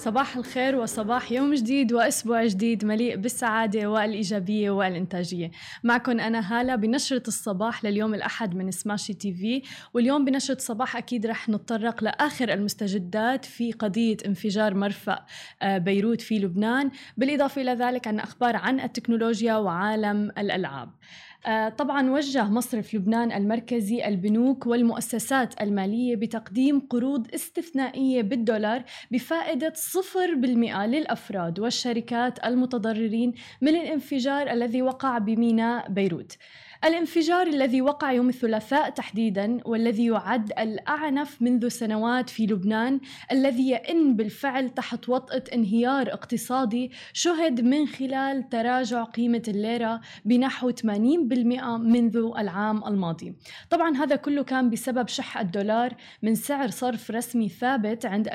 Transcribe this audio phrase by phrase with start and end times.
[0.00, 5.50] صباح الخير وصباح يوم جديد وأسبوع جديد مليء بالسعادة والإيجابية والإنتاجية.
[5.84, 9.62] معكم أنا هالة بنشرة الصباح لليوم الأحد من سماشي تي في.
[9.94, 15.24] واليوم بنشرة الصباح أكيد رح نتطرق لآخر المستجدات في قضية انفجار مرفأ
[15.62, 16.90] آه، بيروت في لبنان.
[17.16, 20.90] بالإضافة إلى ذلك عن أخبار عن التكنولوجيا وعالم الألعاب.
[21.78, 31.60] طبعا وجه مصرف لبنان المركزي البنوك والمؤسسات المالية بتقديم قروض استثنائية بالدولار بفائدة 0% للأفراد
[31.60, 36.36] والشركات المتضررين من الانفجار الذي وقع بميناء بيروت.
[36.84, 43.00] الانفجار الذي وقع يوم الثلاثاء تحديدا والذي يعد الأعنف منذ سنوات في لبنان
[43.32, 50.84] الذي يئن بالفعل تحت وطأة انهيار اقتصادي شهد من خلال تراجع قيمة الليرة بنحو 80%
[51.78, 53.34] منذ العام الماضي.
[53.70, 58.32] طبعا هذا كله كان بسبب شح الدولار من سعر صرف رسمي ثابت عند 1507.5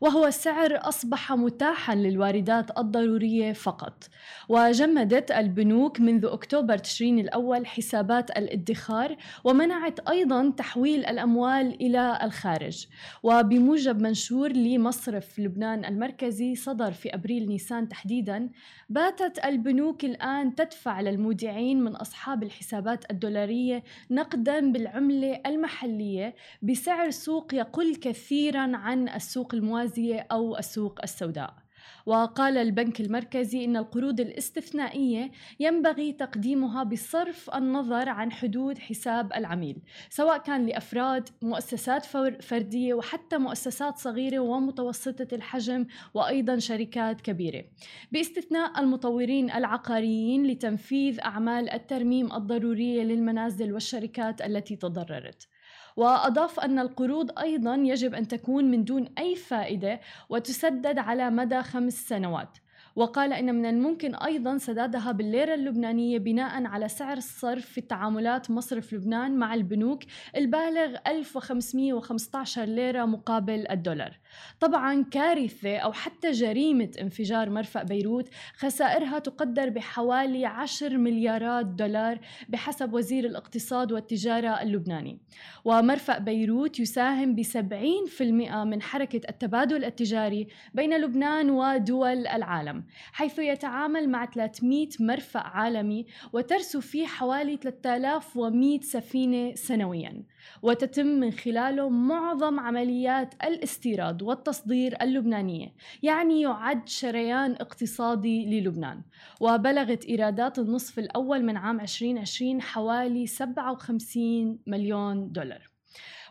[0.00, 4.08] وهو سعر أصبح متاحا للواردات الضرورية فقط.
[4.48, 12.86] وجمدت البنوك البنوك منذ أكتوبر تشرين الأول حسابات الادخار ومنعت أيضا تحويل الأموال إلى الخارج.
[13.22, 18.50] وبموجب منشور لمصرف لبنان المركزي صدر في أبريل نيسان تحديدا
[18.88, 27.96] باتت البنوك الآن تدفع للمودعين من أصحاب الحسابات الدولارية نقدا بالعملة المحلية بسعر سوق يقل
[27.96, 31.65] كثيرا عن السوق الموازية أو السوق السوداء.
[32.06, 39.76] وقال البنك المركزي إن القروض الاستثنائية ينبغي تقديمها بصرف النظر عن حدود حساب العميل
[40.10, 42.04] سواء كان لأفراد مؤسسات
[42.42, 47.64] فردية وحتى مؤسسات صغيرة ومتوسطة الحجم وأيضا شركات كبيرة.
[48.12, 55.48] باستثناء المطورين العقاريين لتنفيذ أعمال الترميم الضرورية للمنازل والشركات التي تضررت.
[55.96, 62.08] وأضاف أن القروض أيضا يجب أن تكون من دون أي فائدة وتسدد على مدى خمس
[62.08, 62.58] سنوات.
[62.96, 68.92] وقال إن من الممكن أيضا سدادها بالليرة اللبنانية بناء على سعر الصرف في تعاملات مصرف
[68.92, 70.02] لبنان مع البنوك
[70.36, 74.18] البالغ 1515 ليرة مقابل الدولار.
[74.60, 82.18] طبعا كارثة أو حتى جريمة انفجار مرفأ بيروت خسائرها تقدر بحوالي 10 مليارات دولار
[82.48, 85.18] بحسب وزير الاقتصاد والتجارة اللبناني.
[85.64, 92.85] ومرفأ بيروت يساهم ب 70% من حركة التبادل التجاري بين لبنان ودول العالم.
[93.12, 100.22] حيث يتعامل مع 300 مرفأ عالمي وترسو فيه حوالي 3100 سفينة سنوياً.
[100.62, 109.02] وتتم من خلاله معظم عمليات الاستيراد والتصدير اللبنانية يعني يعد شريان اقتصادي للبنان.
[109.40, 115.76] وبلغت إيرادات النصف الأول من عام 2020 حوالي 57 مليون دولار.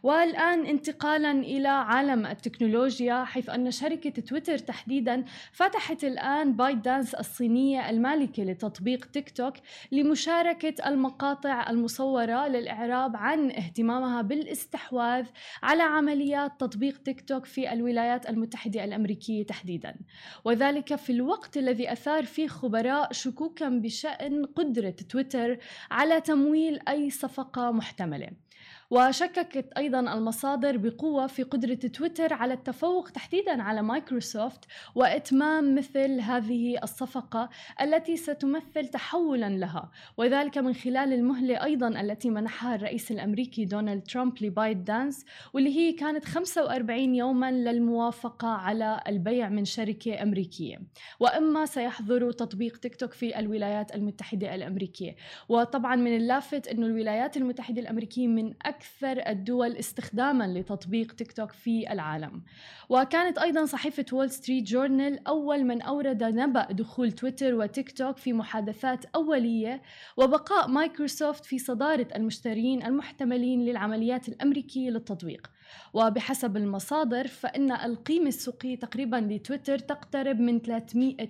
[0.05, 7.89] والآن انتقالا إلى عالم التكنولوجيا حيث أن شركة تويتر تحديدا فتحت الآن بايت دانس الصينية
[7.89, 9.53] المالكة لتطبيق تيك توك
[9.91, 15.25] لمشاركة المقاطع المصورة للإعراب عن اهتمامها بالاستحواذ
[15.63, 19.95] على عمليات تطبيق تيك توك في الولايات المتحدة الأمريكية تحديدا.
[20.43, 25.57] وذلك في الوقت الذي أثار فيه خبراء شكوكا بشأن قدرة تويتر
[25.91, 28.44] على تمويل أي صفقة محتملة.
[28.89, 34.65] وشككت أيضا المصادر بقوة في قدرة تويتر على التفوق تحديدا على مايكروسوفت
[34.95, 37.49] وإتمام مثل هذه الصفقة
[37.81, 39.91] التي ستمثل تحولا لها.
[40.17, 45.91] وذلك من خلال المهلة أيضا التي منحها الرئيس الأمريكي دونالد ترامب لبايت دانس واللي هي
[45.93, 50.81] كانت 45 يوما للموافقة على البيع من شركة أمريكية.
[51.19, 55.15] وإما سيحظر تطبيق تيك توك في الولايات المتحدة الأمريكية.
[55.49, 58.74] وطبعا من اللافت أن الولايات المتحدة الأمريكية من أكثر
[59.27, 62.43] الدول استخداما لتطبيق تيك توك في العالم.
[62.89, 68.33] وكانت أيضا صحيفة وول ستريت جورنال أول من أورد نبأ دخول تويتر وتيك توك في
[68.33, 69.81] محادثات أولية
[70.17, 75.51] وبقاء مايكروسوفت في صدارة المشترين المحتملين للعمليات الأمريكية للتطبيق.
[75.93, 80.59] وبحسب المصادر فإن القيمة السوقية تقريبا لتويتر تقترب من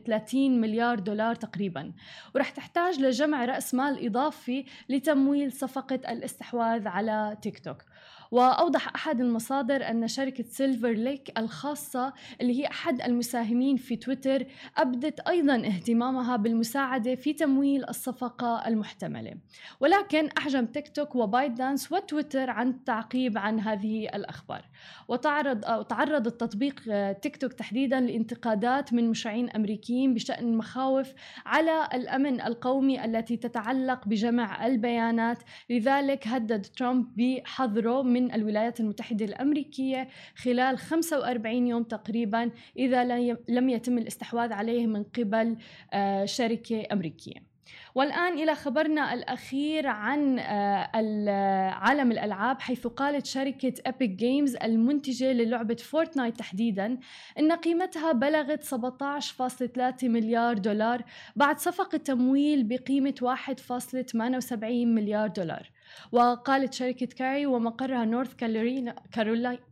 [0.05, 1.91] 30 مليار دولار تقريبا
[2.35, 7.83] ورح تحتاج لجمع رأس مال إضافي لتمويل صفقة الاستحواذ على تيك توك.
[8.31, 14.45] وأوضح أحد المصادر أن شركة سيلفر ليك الخاصة اللي هي أحد المساهمين في تويتر
[14.77, 19.33] أبدت أيضا اهتمامها بالمساعدة في تمويل الصفقة المحتملة.
[19.79, 24.65] ولكن أحجم تيك توك وبايت دانس وتويتر عن التعقيب عن هذه الأخبار.
[25.07, 26.75] وتعرض أو تعرض التطبيق
[27.21, 31.13] تيك توك تحديدا لانتقادات من مشرعين أمريكيين بشأن المخاوف
[31.45, 35.37] على الأمن القومي التي تتعلق بجمع البيانات.
[35.69, 43.03] لذلك هدد ترامب بحظره من الولايات المتحدة الأمريكية خلال 45 يوم تقريبا إذا
[43.49, 45.57] لم يتم الاستحواذ عليه من قبل
[45.93, 47.55] آه، شركة أمريكية.
[47.95, 55.75] والآن إلى خبرنا الأخير عن آه، عالم الألعاب حيث قالت شركة أبيك جيمز المنتجة للعبة
[55.75, 56.97] فورتنايت تحديدا
[57.39, 61.03] أن قيمتها بلغت 17.3 مليار دولار
[61.35, 65.71] بعد صفقة تمويل بقيمة 1.78 مليار دولار.
[66.11, 68.95] وقالت شركة كاري ومقرها نورث كارولينا,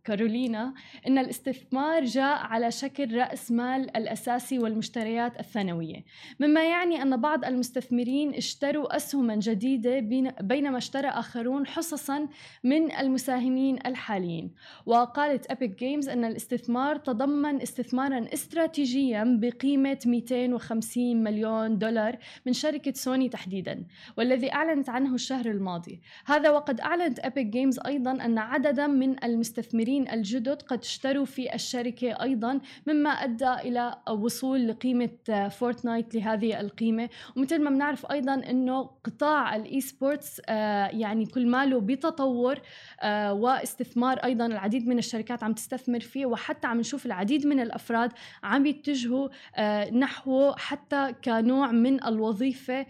[0.04, 0.74] كارولينا
[1.07, 6.06] إن الاستثمار جاء على شكل رأس مال الأساسي والمشتريات الثانوية.
[6.39, 10.00] مما يعني أن بعض المستثمرين اشتروا أسهما جديدة
[10.42, 12.27] بينما اشترى آخرون حصصا
[12.63, 14.51] من المساهمين الحاليين.
[14.86, 23.30] وقالت أبيك جيمز أن الاستثمار تضمن استثمارا استراتيجيا بقيمة 250 مليون دولار من شركة سوني
[23.30, 23.86] تحديدا
[24.18, 26.01] والذي أعلنت عنه الشهر الماضي.
[26.25, 32.21] هذا وقد أعلنت أبيك جيمز أيضا أن عددا من المستثمرين الجدد قد اشتروا في الشركة
[32.21, 37.09] أيضا مما أدى إلى وصول لقيمة فورتنايت لهذه القيمة.
[37.35, 42.59] ومثل ما بنعرف أيضا أنه قطاع الإي سبورتس آه، يعني كل ماله بتطور
[43.01, 48.11] آه، واستثمار أيضا العديد من الشركات عم تستثمر فيه وحتى عم نشوف العديد من الأفراد
[48.44, 52.85] عم يتجهوا آه، نحوه حتى كنوع من الوظيفة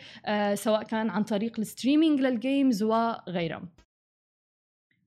[0.54, 2.94] سواء كان عن طريق الستريمينج للجيمز و
[3.28, 3.62] وغيرها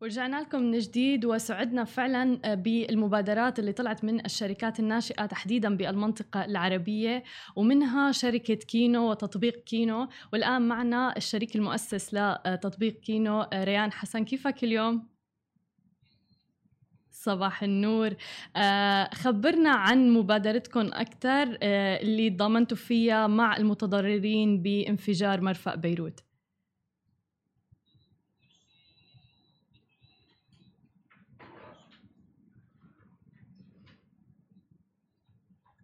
[0.00, 6.44] ورجعنا لكم من جديد وسعدنا فعلا آه، بالمبادرات اللي طلعت من الشركات الناشئة تحديدا بالمنطقة
[6.44, 7.24] العربية
[7.56, 10.08] ومنها شركة كينو وتطبيق كينو.
[10.32, 14.24] والآن معنا الشريك المؤسس لتطبيق كينو آه، ريان حسن.
[14.24, 15.08] كيفك اليوم؟
[17.10, 18.14] صباح النور.
[18.56, 26.20] آه خبرنا عن مبادرتكم أكثر اللي ضمنتوا فيها مع المتضررين بانفجار مرفأ بيروت.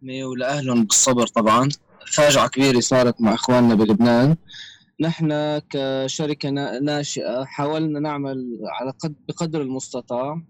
[0.09, 1.69] ولأهلهم بالصبر طبعا.
[2.07, 4.35] فاجعة كبيرة صارت مع إخواننا بلبنان.
[4.99, 10.41] نحن كشركة ناشئة حاولنا نعمل على قد بقدر المستطاع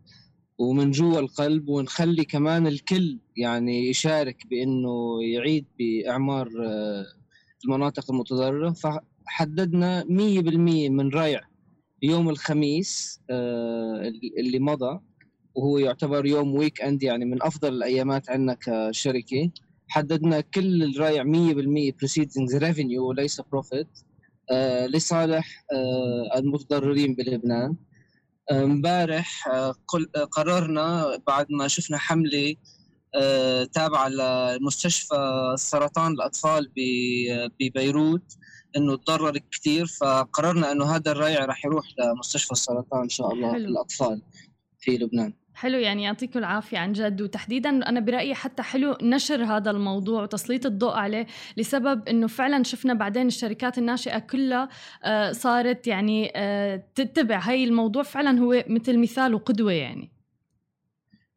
[0.58, 7.06] ومن جوا القلب ونخلي كمان الكل يعني يشارك بأنه يعيد بإعمار آه،
[7.66, 8.74] المناطق المتضررة.
[8.74, 11.42] فحددنا مية بالمية من ريع
[12.04, 15.00] يوم الخميس آه، اللي مضى.
[15.56, 19.52] وهو يعتبر يوم weekend يعني من أفضل الأيامات عندنا كشركة.
[19.88, 23.88] حددنا كل الريع 100% proceeds revenue وليس profit
[24.52, 27.76] آه لصالح آه المتضررين بلبنان.
[28.52, 29.76] امبارح آه
[30.32, 32.56] قررنا بعد ما شفنا حملة
[33.74, 36.72] تابعة لمستشفى سرطان الأطفال
[37.60, 38.38] ببيروت
[38.78, 43.66] إنه تضرر كثير فقررنا إنه هذا الريع راح يروح لمستشفى السرطان إن شاء الله حلو.
[43.66, 44.22] الأطفال
[44.80, 45.34] في لبنان.
[45.56, 47.22] حلو يعني يعطيكم العافية عن جد.
[47.22, 51.28] وتحديدا أنا برأيي حتى حلو نشر هذا الموضوع وتسليط الضوء عليه
[51.58, 54.70] لسبب أنه فعلا شفنا بعدين الشركات الناشئة كلها
[55.04, 57.40] آه، صارت يعني آه، تتبع.
[57.40, 60.12] هاي الموضوع فعلا هو مثل مثال وقدوة يعني.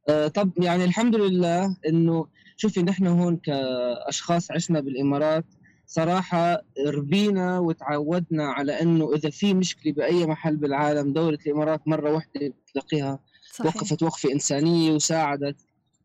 [0.09, 2.27] آه، طب يعني الحمد لله أنه
[2.57, 5.45] شوفي نحن هون كأشخاص عشنا بالإمارات
[5.87, 12.53] صراحة ربينا وتعودنا على أنه إذا في مشكلة بأي محل بالعالم دولة الإمارات مرة واحدة
[12.73, 13.19] تلاقيها
[13.57, 13.77] صحيح.
[13.77, 15.57] وقفت وقفة إنسانية وساعدت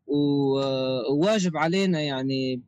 [0.07, 2.61] وواجب علينا يعني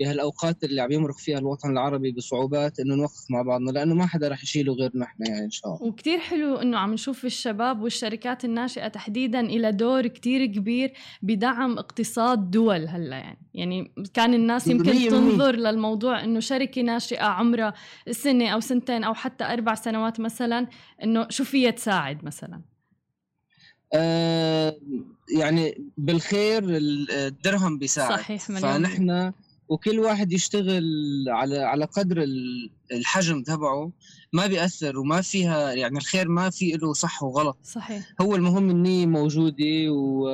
[0.00, 4.28] بهالأوقات اللي عم يمرق فيها الوطن العربي بصعوبات إنه نوقف مع بعضنا لأنه ما حدا
[4.28, 5.86] رح يشيله غيرنا إحنا يعني إن شاء الله.
[5.88, 10.92] وكثير حلو إنه عم نشوف الشباب والشركات الناشئة تحديدا إلى دور كثير كبير
[11.22, 13.38] بدعم اقتصاد دول هلأ يعني.
[13.54, 17.74] يعني كان الناس يمكن تنظر للموضوع إنه شركة ناشئة عمرها
[18.10, 20.66] سنة أو سنتين أو حتى أربع سنوات مثلا
[21.02, 22.71] إنه شو فيها تساعد مثلا؟
[25.38, 28.18] يعني بالخير الدرهم بيساعد.
[28.18, 29.32] صحيح مليون فنحن
[29.68, 30.84] وكل واحد يشتغل
[31.28, 32.24] على على قدر
[32.92, 33.92] الحجم تبعه
[34.32, 37.58] ما بيأثر وما فيها يعني الخير ما في له صح وغلط.
[37.64, 38.12] صحيح.
[38.20, 40.28] هو المهم النية موجودة و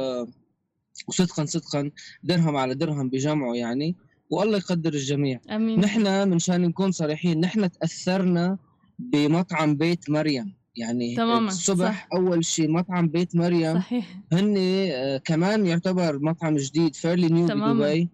[1.09, 1.91] وصدقا صدقا
[2.23, 3.97] درهم على درهم بجمعه يعني
[4.31, 5.41] والله يقدر الجميع.
[5.51, 5.81] آمين.
[5.81, 8.59] نحن منشان نكون صريحين نحن تأثرنا
[8.99, 10.58] بمطعم بيت مريم.
[10.79, 12.09] يعني تماما الصبح صح.
[12.13, 13.75] أول شيء مطعم بيت مريم.
[13.75, 14.21] صحيح.
[14.33, 18.09] هن آه، كمان يعتبر مطعم جديد fairly new بدبي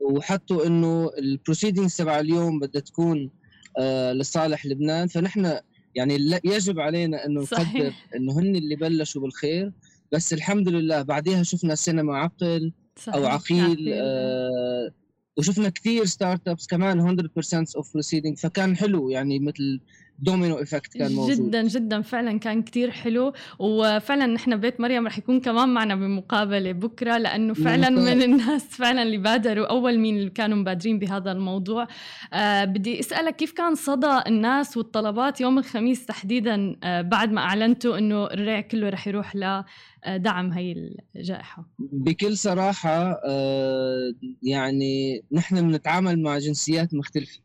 [0.00, 3.30] وحطوا إنه ال proceedings تبع اليوم بدها تكون
[3.78, 5.06] آه لصالح لبنان.
[5.08, 5.58] فنحن
[5.94, 9.72] يعني يجب علينا إنه نقدر إنه هن اللي بلشوا بالخير.
[10.12, 13.14] بس الحمد لله بعدها شفنا سينما عقل صحيح.
[13.14, 13.88] أو عقيل.
[13.92, 14.90] آه
[15.38, 19.80] وشفنا كثير startups كمان 100% of proceeding فكان حلو يعني مثل
[20.18, 21.36] domino effect كان موجود.
[21.36, 22.02] جدا جدا.
[22.02, 23.32] فعلا كان كتير حلو.
[23.58, 29.02] وفعلا نحن بيت مريم رح يكون كمان معنا بمقابلة بكرة لأنه فعلا من الناس فعلا
[29.02, 29.66] اللي بادروا.
[29.66, 31.86] أول مين اللي كانوا مبادرين بهذا الموضوع.
[32.32, 37.98] آه بدي أسألك كيف كان صدى الناس والطلبات يوم الخميس تحديدا آه بعد ما أعلنتوا
[37.98, 46.38] إنه الريع كله رح يروح لدعم هي الجائحة؟ بكل صراحة آه يعني نحن بنتعامل مع
[46.38, 47.44] جنسيات مختلفة.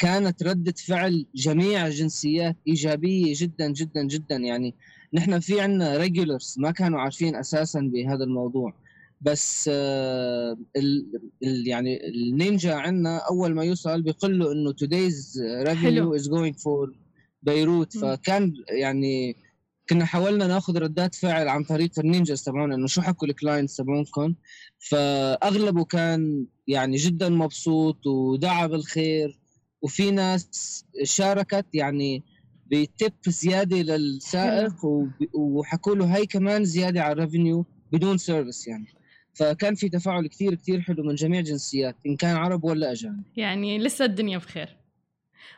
[0.00, 4.36] كانت ردة فعل جميع الجنسيات إيجابية جدا جدا جدا.
[4.36, 4.74] يعني
[5.14, 8.74] نحن في عنا ريجولرز ما كانوا عارفين أساسا بهذا الموضوع.
[9.20, 11.06] بس آه ال
[11.42, 15.36] ال يعني النينجا عنا أول ما يوصل بيقول له إنه today's
[15.68, 16.90] revenue is going for
[17.42, 19.36] بيروت فكان يعني
[19.90, 24.34] كنا حاولنا ناخذ ردات فعل عن طريق النينجاز تبعونا إنه شو حكوا ال clients تبعونكم.
[24.78, 29.39] فأغلبه كان يعني جدا مبسوط ودعا بالخير.
[29.82, 32.22] وفي ناس شاركت يعني
[32.66, 34.74] ب tip زيادة للسائق
[35.34, 38.86] وحكوا له هي كمان زيادة على ال revenue بدون service يعني.
[39.34, 43.22] فكان في تفاعل كثير كثير حلو من جميع الجنسيات إن كان عرب ولا أجانب.
[43.36, 44.76] يعني لسه الدنيا بخير.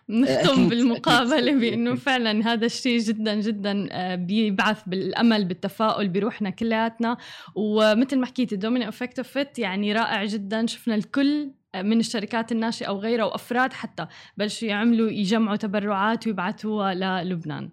[0.08, 7.16] نختم بالمقابلة بأنه فعلا هذا الشيء جدا جدا آه، بيبعث بالأمل بالتفاؤل بروحنا كلياتنا.
[7.56, 10.66] ومثل ما حكيتي domino effect فيت يعني رائع جدا.
[10.66, 17.70] شفنا الكل من الشركات الناشئة أو غيرها وأفراد حتى بلشوا يعملوا يجمعوا تبرعات ويبعثوها للبنان.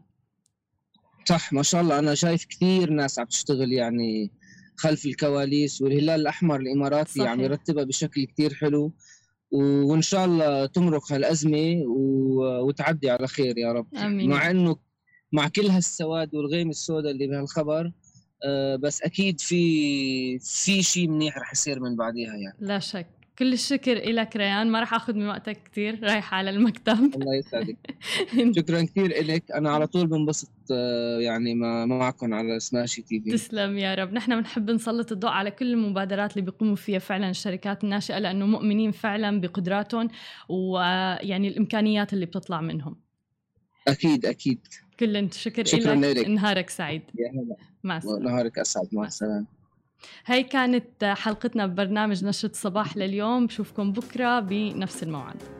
[1.25, 2.00] صح ما شاء الله.
[2.00, 4.32] أنا شايف كثير ناس عم تشتغل يعني
[4.75, 7.32] خلف الكواليس والهلال الأحمر الإماراتي صحيح.
[7.32, 8.94] عم يرتبها بشكل كثير حلو.
[9.51, 11.84] وإن شاء الله تمرق هالأزمة
[12.63, 13.96] وتعدي على خير يا رب.
[13.96, 14.29] آمين.
[14.29, 14.75] مع إنه
[15.32, 17.91] مع كل هالسواد والغيم السوداء اللي بهالخبر
[18.46, 22.58] آه، بس أكيد في في شيء منيح رح يصير من بعديها يعني.
[22.60, 23.19] لا شك.
[23.39, 24.72] كل الشكر لك ريان.
[24.72, 27.15] ما راح آخذ من وقتك كثير رايحه على المكتب.
[27.15, 27.77] الله يسعدك.
[28.58, 31.55] شكرا كثير لك أنا على طول بنبسط آه، يعني
[31.86, 34.13] معكم على سماشي تي في تسلم يا رب.
[34.13, 38.91] نحن بنحب نسلط الضوء على كل المبادرات اللي بيقوموا فيها فعلا الشركات الناشئة لأنه مؤمنين
[38.91, 40.08] فعلا بقدراتهم
[40.50, 42.96] ويعني الإمكانيات اللي بتطلع منهم.
[43.88, 44.67] أكيد أكيد.
[45.00, 46.27] كل شكر, شكرا لك.
[46.27, 47.01] نهارك سعيد.
[47.15, 47.55] يا هلا.
[47.84, 48.19] مع السلامة.
[48.19, 48.88] نهارك أسعد.
[48.91, 49.59] مع السلامة.
[50.25, 53.48] هي كانت حلقتنا ببرنامج نشرة صباح لليوم.
[53.48, 55.59] بشوفكم بكرة بنفس الموعد.